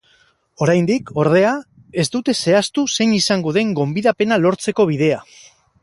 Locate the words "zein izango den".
2.97-3.77